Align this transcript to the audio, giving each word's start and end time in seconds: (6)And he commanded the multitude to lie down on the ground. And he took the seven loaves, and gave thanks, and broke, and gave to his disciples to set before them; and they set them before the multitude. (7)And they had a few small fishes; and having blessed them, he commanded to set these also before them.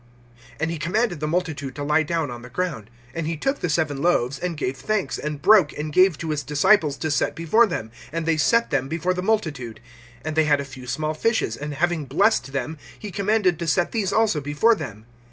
(6)And 0.59 0.71
he 0.71 0.79
commanded 0.79 1.19
the 1.19 1.27
multitude 1.27 1.75
to 1.75 1.83
lie 1.83 2.01
down 2.01 2.31
on 2.31 2.41
the 2.41 2.49
ground. 2.49 2.89
And 3.13 3.27
he 3.27 3.37
took 3.37 3.59
the 3.59 3.69
seven 3.69 4.01
loaves, 4.01 4.39
and 4.39 4.57
gave 4.57 4.75
thanks, 4.75 5.19
and 5.19 5.39
broke, 5.43 5.77
and 5.77 5.93
gave 5.93 6.17
to 6.17 6.31
his 6.31 6.41
disciples 6.41 6.97
to 6.97 7.11
set 7.11 7.35
before 7.35 7.67
them; 7.67 7.91
and 8.11 8.25
they 8.25 8.37
set 8.37 8.71
them 8.71 8.87
before 8.87 9.13
the 9.13 9.21
multitude. 9.21 9.79
(7)And 10.25 10.33
they 10.33 10.45
had 10.45 10.59
a 10.59 10.65
few 10.65 10.87
small 10.87 11.13
fishes; 11.13 11.55
and 11.55 11.75
having 11.75 12.05
blessed 12.05 12.51
them, 12.51 12.79
he 12.97 13.11
commanded 13.11 13.59
to 13.59 13.67
set 13.67 13.91
these 13.91 14.11
also 14.11 14.41
before 14.41 14.73
them. 14.73 15.05